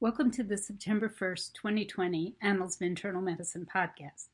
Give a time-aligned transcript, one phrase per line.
[0.00, 4.28] Welcome to the September 1st, 2020 Annals of Internal Medicine podcast.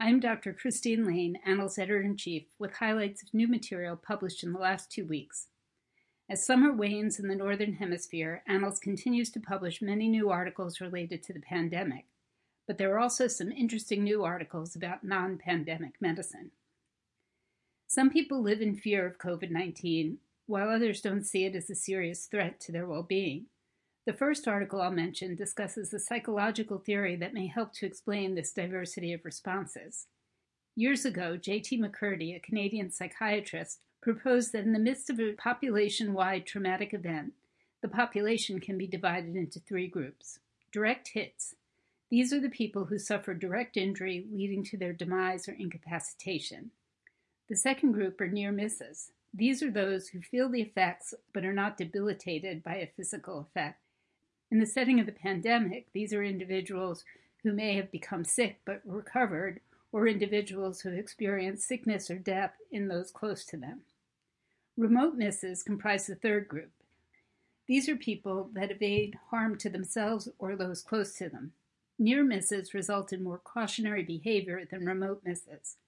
[0.00, 0.54] I'm Dr.
[0.54, 4.90] Christine Laine, Annals Editor in Chief, with highlights of new material published in the last
[4.90, 5.48] two weeks.
[6.30, 11.22] As summer wanes in the Northern Hemisphere, Annals continues to publish many new articles related
[11.24, 12.06] to the pandemic,
[12.66, 16.52] but there are also some interesting new articles about non pandemic medicine.
[17.86, 20.16] Some people live in fear of COVID 19,
[20.46, 23.48] while others don't see it as a serious threat to their well being.
[24.04, 28.52] The first article I'll mention discusses the psychological theory that may help to explain this
[28.52, 30.08] diversity of responses.
[30.74, 31.80] Years ago, J.T.
[31.80, 37.34] MacCurdy, a Canadian psychiatrist, proposed that in the midst of a population wide traumatic event,
[37.80, 40.40] the population can be divided into three groups.
[40.72, 41.54] Direct hits.
[42.10, 46.72] These are the people who suffer direct injury leading to their demise or incapacitation.
[47.48, 49.12] The second group are near misses.
[49.32, 53.81] These are those who feel the effects but are not debilitated by a physical effect.
[54.52, 57.06] In the setting of the pandemic, these are individuals
[57.42, 59.60] who may have become sick but recovered,
[59.92, 63.80] or individuals who experienced sickness or death in those close to them.
[64.76, 66.68] Remote misses comprise the third group.
[67.66, 71.52] These are people that evade harm to themselves or those close to them.
[71.98, 75.78] Near misses result in more cautionary behavior than remote misses.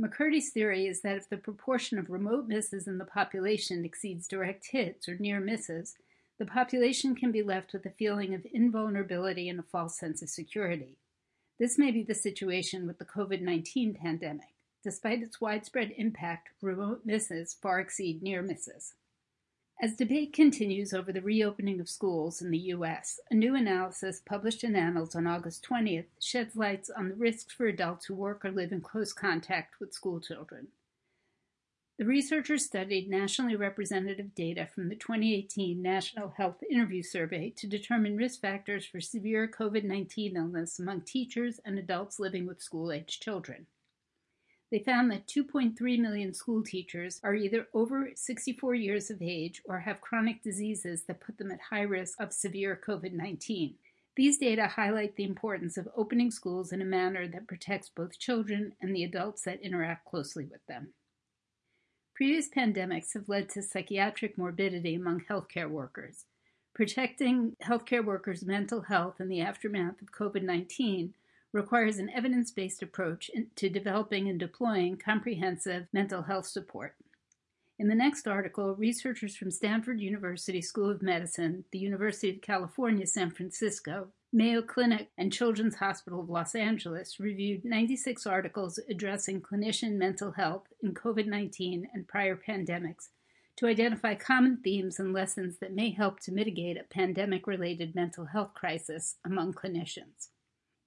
[0.00, 4.66] MacCurdy's theory is that if the proportion of remote misses in the population exceeds direct
[4.72, 5.94] hits or near misses,
[6.42, 10.28] the population can be left with a feeling of invulnerability and a false sense of
[10.28, 10.98] security.
[11.60, 14.48] This may be the situation with the COVID 19 pandemic.
[14.82, 18.94] Despite its widespread impact, remote misses far exceed near misses.
[19.80, 24.64] As debate continues over the reopening of schools in the U.S., a new analysis published
[24.64, 28.50] in Annals on August 20th sheds lights on the risks for adults who work or
[28.50, 30.66] live in close contact with school children.
[32.02, 38.16] The researchers studied nationally representative data from the 2018 National Health Interview Survey to determine
[38.16, 43.22] risk factors for severe COVID 19 illness among teachers and adults living with school aged
[43.22, 43.68] children.
[44.72, 49.78] They found that 2.3 million school teachers are either over 64 years of age or
[49.78, 53.76] have chronic diseases that put them at high risk of severe COVID 19.
[54.16, 58.72] These data highlight the importance of opening schools in a manner that protects both children
[58.80, 60.94] and the adults that interact closely with them.
[62.22, 66.26] Previous pandemics have led to psychiatric morbidity among healthcare workers.
[66.72, 71.14] Protecting healthcare workers' mental health in the aftermath of COVID 19
[71.52, 76.94] requires an evidence based approach to developing and deploying comprehensive mental health support.
[77.78, 83.06] In the next article, researchers from Stanford University School of Medicine, the University of California,
[83.06, 89.96] San Francisco, Mayo Clinic and Children's Hospital of Los Angeles reviewed 96 articles addressing clinician
[89.96, 93.08] mental health in COVID 19 and prior pandemics
[93.56, 98.26] to identify common themes and lessons that may help to mitigate a pandemic related mental
[98.26, 100.28] health crisis among clinicians.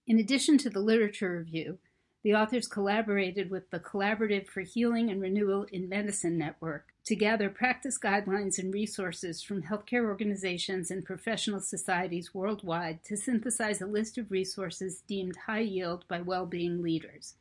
[0.07, 1.77] In addition to the literature review,
[2.25, 7.51] the authors collaborated with the Collaborative for Healing and Renewal in Medicine Network to gather
[7.51, 14.17] practice guidelines and resources from healthcare organizations and professional societies worldwide to synthesize a list
[14.17, 17.35] of resources deemed high yield by well being leaders.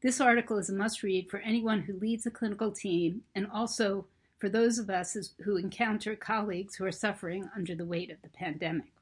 [0.00, 4.06] This article is a must read for anyone who leads a clinical team and also
[4.38, 8.30] for those of us who encounter colleagues who are suffering under the weight of the
[8.30, 8.94] pandemic.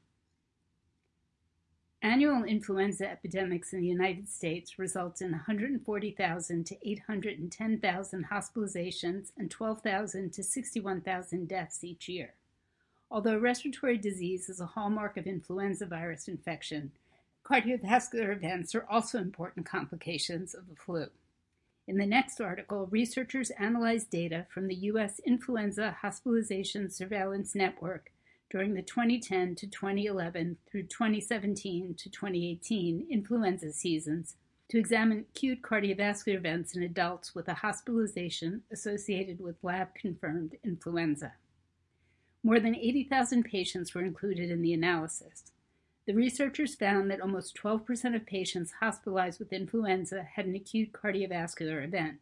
[2.03, 10.33] Annual influenza epidemics in the United States result in 140,000 to 810,000 hospitalizations and 12,000
[10.33, 12.33] to 61,000 deaths each year.
[13.09, 16.91] Although respiratory disease is a hallmark of influenza virus infection,
[17.45, 21.07] cardiovascular events are also important complications of the flu.
[21.87, 25.21] In the next article, researchers analyzed data from the U.S.
[25.25, 28.11] Influenza Hospitalization Surveillance Network
[28.53, 34.35] during the 2010 to 2011 through 2017 to 2018 influenza seasons
[34.69, 41.33] to examine acute cardiovascular events in adults with a hospitalization associated with lab confirmed influenza.
[42.43, 45.45] More than 80,000 patients were included in the analysis.
[46.05, 51.83] The researchers found that almost 12% of patients hospitalized with influenza had an acute cardiovascular
[51.83, 52.19] event.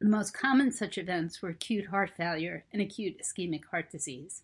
[0.00, 4.42] The most common such events were acute heart failure and acute ischemic heart disease.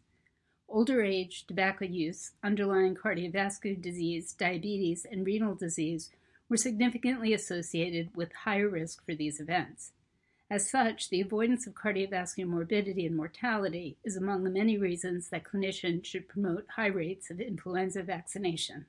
[0.68, 6.10] Older age, tobacco use, underlying cardiovascular disease, diabetes, and renal disease
[6.48, 9.92] were significantly associated with higher risk for these events.
[10.50, 15.44] As such, the avoidance of cardiovascular morbidity and mortality is among the many reasons that
[15.44, 18.86] clinicians should promote high rates of influenza vaccination.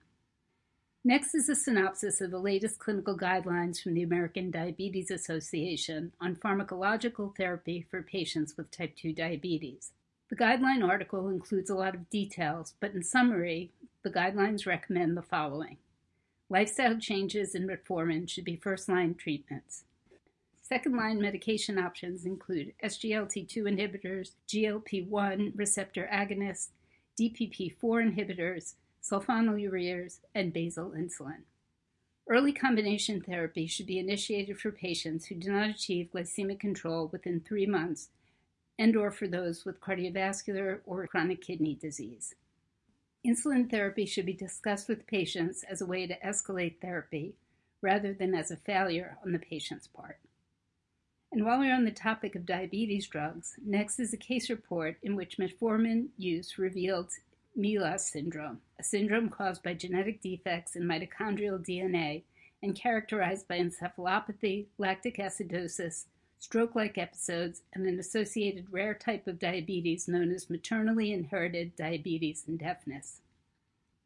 [1.04, 6.36] Next is a synopsis of the latest clinical guidelines from the American Diabetes Association on
[6.36, 9.94] pharmacological therapy for patients with type 2 diabetes.
[10.30, 13.72] The guideline article includes a lot of details, but in summary,
[14.04, 15.78] the guidelines recommend the following.
[16.50, 19.84] Lifestyle changes and metformin should be first line treatments.
[20.62, 26.70] Second line medication options include SGLT2 inhibitors, GLP 1 receptor agonists,
[27.18, 31.44] DPP 4 inhibitors, sulfonylureas, and basal insulin.
[32.30, 37.40] Early combination therapy should be initiated for patients who do not achieve glycemic control within
[37.40, 38.10] three months
[38.80, 42.36] and or for those with cardiovascular or chronic kidney disease.
[43.26, 47.36] Insulin therapy should be discussed with patients as a way to escalate therapy
[47.82, 50.20] rather than as a failure on the patient's part.
[51.32, 55.16] And while we're on the topic of diabetes drugs, next is a case report in
[55.16, 57.12] which metformin use revealed
[57.56, 62.24] MELAS syndrome, a syndrome caused by genetic defects in mitochondrial DNA
[62.64, 66.06] and characterized by encephalopathy, lactic acidosis,
[66.40, 72.44] stroke like episodes, and an associated rare type of diabetes known as maternally inherited diabetes
[72.48, 73.22] and deafness.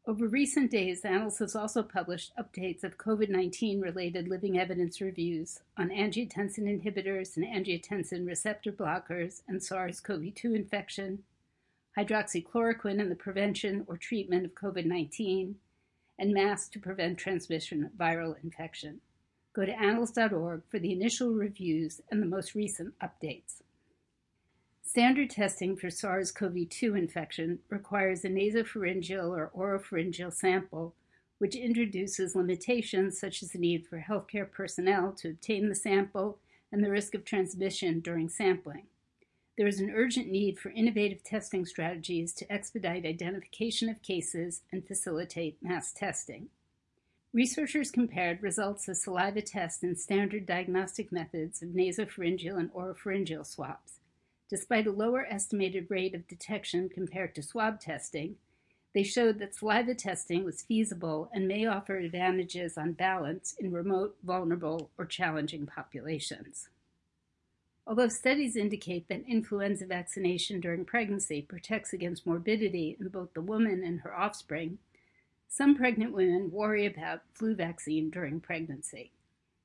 [0.04, 5.60] Over recent days, Annals has also published updates of COVID 19 related living evidence reviews
[5.76, 11.22] on angiotensin inhibitors and angiotensin receptor blockers and SARS CoV 2 infection,
[11.96, 15.54] hydroxychloroquine in the prevention or treatment of COVID 19,
[16.18, 19.00] and masks to prevent transmission of viral infection.
[19.54, 23.62] Go to annals.org for the initial reviews and the most recent updates.
[24.82, 30.94] Standard testing for SARS CoV 2 infection requires a nasopharyngeal or oropharyngeal sample,
[31.38, 36.38] which introduces limitations such as the need for healthcare personnel to obtain the sample
[36.70, 38.86] and the risk of transmission during sampling
[39.56, 44.86] there is an urgent need for innovative testing strategies to expedite identification of cases and
[44.86, 46.48] facilitate mass testing.
[47.34, 54.00] Researchers compared results of saliva tests and standard diagnostic methods of nasopharyngeal and oropharyngeal swabs.
[54.50, 58.36] Despite a lower estimated rate of detection compared to swab testing,
[58.92, 64.14] they showed that saliva testing was feasible and may offer advantages on balance in remote,
[64.22, 66.68] vulnerable, or challenging populations.
[67.86, 73.82] Although studies indicate that influenza vaccination during pregnancy protects against morbidity in both the woman
[73.82, 74.76] and her offspring,
[75.52, 79.12] some pregnant women worry about flu vaccine during pregnancy.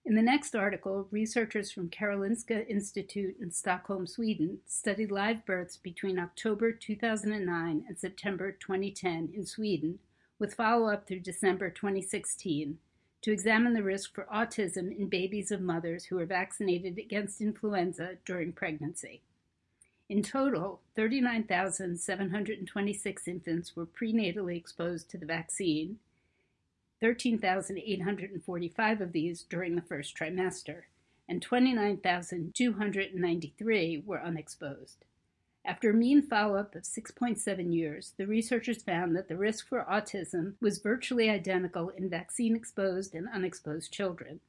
[0.04, 6.20] In the next article, researchers from Karolinska Institute in Stockholm, Sweden, studied live births between
[6.20, 10.00] October 2009 and September 2010 in Sweden,
[10.40, 12.80] with follow up through December 2016
[13.22, 18.16] to examine the risk for autism in babies of mothers who were vaccinated against influenza
[18.26, 19.22] during pregnancy.
[20.10, 26.00] In total, 39,726 infants were prenatally exposed to the vaccine,
[27.02, 30.84] 13,845 of these during the first trimester,
[31.28, 35.04] and 29,293 were unexposed.
[35.66, 40.54] After a mean follow-up of 6.7 years, the researchers found that the risk for autism
[40.62, 44.40] was virtually identical in vaccine-exposed and unexposed children.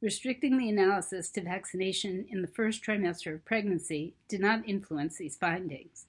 [0.00, 5.36] Restricting the analysis to vaccination in the first trimester of pregnancy did not influence these
[5.36, 6.06] findings.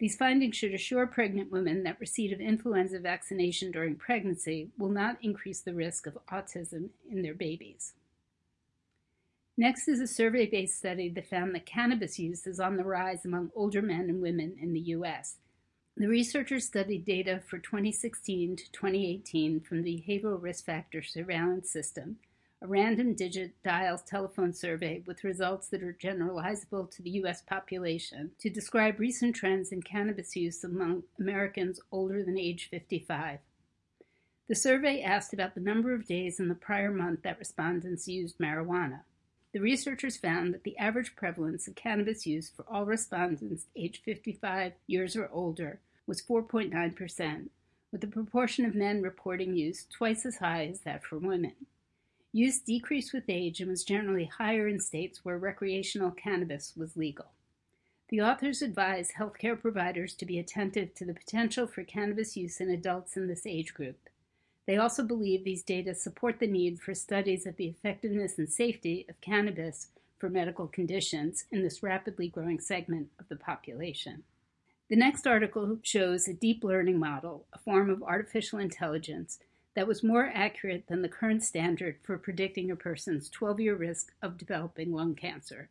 [0.00, 5.18] These findings should assure pregnant women that receipt of influenza vaccination during pregnancy will not
[5.22, 7.92] increase the risk of autism in their babies.
[9.56, 13.24] Next is a survey based study that found that cannabis use is on the rise
[13.24, 15.36] among older men and women in the U.S.
[15.96, 22.16] The researchers studied data for 2016 to 2018 from the Behavioral Risk Factor Surveillance System,
[22.62, 27.42] a random digit dials telephone survey with results that are generalizable to the U.S.
[27.42, 33.40] population to describe recent trends in cannabis use among Americans older than age 55.
[34.48, 38.38] The survey asked about the number of days in the prior month that respondents used
[38.38, 39.00] marijuana.
[39.52, 44.74] The researchers found that the average prevalence of cannabis use for all respondents aged 55
[44.86, 47.48] years or older was 4.9%,
[47.90, 51.54] with the proportion of men reporting use twice as high as that for women.
[52.32, 57.32] Use decreased with age and was generally higher in states where recreational cannabis was legal.
[58.08, 62.70] The authors advise healthcare providers to be attentive to the potential for cannabis use in
[62.70, 64.08] adults in this age group
[64.66, 69.04] they also believe these data support the need for studies of the effectiveness and safety
[69.08, 74.22] of cannabis for medical conditions in this rapidly growing segment of the population.
[74.88, 79.40] The next article shows a deep learning model, a form of artificial intelligence
[79.74, 84.12] that was more accurate than the current standard for predicting a person's 12 year risk
[84.22, 85.70] of developing lung cancer.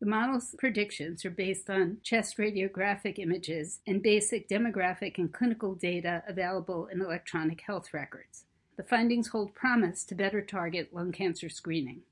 [0.00, 6.22] The model's predictions are based on chest radiographic images and basic demographic and clinical data
[6.28, 8.44] available in electronic health records.
[8.76, 12.02] The findings hold promise to better target lung cancer screening.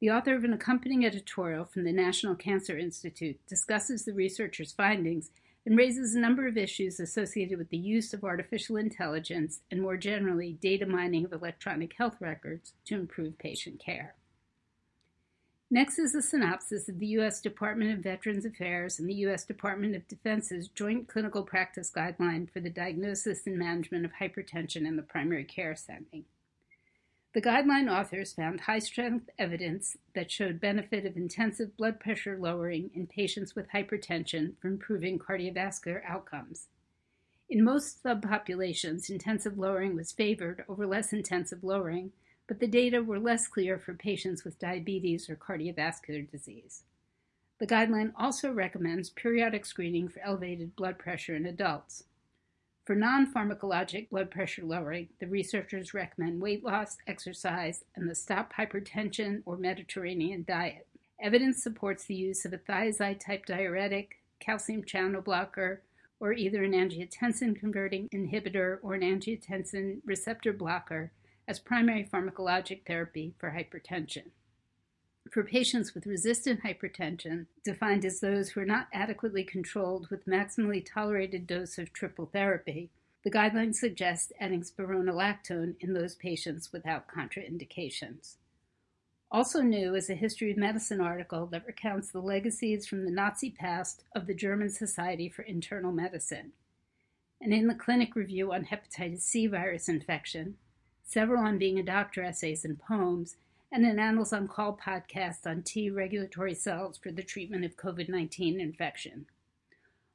[0.00, 5.30] The author of an accompanying editorial from the National Cancer Institute discusses the researchers' findings
[5.66, 9.96] and raises a number of issues associated with the use of artificial intelligence and more
[9.96, 14.14] generally data mining of electronic health records to improve patient care.
[15.70, 17.42] Next is a synopsis of the U.S.
[17.42, 19.44] Department of Veterans Affairs and the U.S.
[19.44, 24.96] Department of Defense's Joint Clinical Practice Guideline for the Diagnosis and Management of Hypertension in
[24.96, 26.24] the Primary Care Setting.
[27.34, 32.90] The guideline authors found high strength evidence that showed benefit of intensive blood pressure lowering
[32.94, 36.68] in patients with hypertension for improving cardiovascular outcomes.
[37.50, 42.12] In most subpopulations, intensive lowering was favored over less intensive lowering
[42.48, 46.82] but the data were less clear for patients with diabetes or cardiovascular disease.
[47.60, 52.04] The guideline also recommends periodic screening for elevated blood pressure in adults.
[52.88, 58.54] For non pharmacologic blood pressure lowering, the researchers recommend weight loss, exercise, and the Stop
[58.54, 60.86] Hypertension or Mediterranean diet.
[61.20, 65.82] Evidence supports the use of a thiazide type diuretic, calcium channel blocker,
[66.18, 71.12] or either an angiotensin converting inhibitor or an angiotensin receptor blocker
[71.46, 74.30] as primary pharmacologic therapy for hypertension.
[75.30, 80.84] For patients with resistant hypertension, defined as those who are not adequately controlled with maximally
[80.84, 82.90] tolerated dose of triple therapy,
[83.24, 88.36] the guidelines suggest adding spironolactone in those patients without contraindications.
[89.30, 93.50] Also new is a History of Medicine article that recounts the legacies from the Nazi
[93.50, 96.52] past of the German Society for Internal Medicine.
[97.40, 100.56] And in the clinic review on hepatitis C virus infection,
[101.04, 103.36] several on being a doctor essays and poems,
[103.70, 108.08] and an Annals on Call podcast on T regulatory cells for the treatment of COVID
[108.08, 109.26] 19 infection.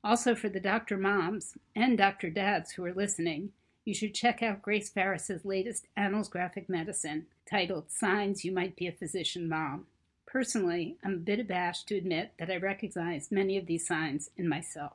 [0.04, 0.98] Also, for the Dr.
[0.98, 2.30] Moms and Dr.
[2.30, 3.52] Dads who are listening,
[3.86, 8.88] you should check out Grace Farris's latest Annals Graphic Medicine titled Signs You Might Be
[8.88, 9.86] a Physician Mom.
[10.26, 14.50] Personally, I'm a bit abashed to admit that I recognize many of these signs in
[14.50, 14.94] myself.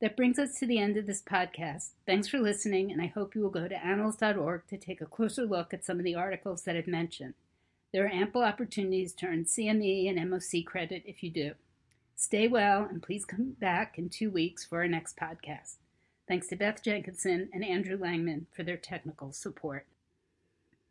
[0.00, 1.90] That brings us to the end of this podcast.
[2.06, 5.44] Thanks for listening, and I hope you will go to annals.org to take a closer
[5.44, 7.34] look at some of the articles that I've mentioned.
[7.92, 11.54] There are ample opportunities to earn CME and MOC credit if you do.
[12.14, 15.76] Stay well, and please come back in two weeks for our next podcast.
[16.28, 19.86] Thanks to Beth Jenkinson and Andrew Langman for their technical support.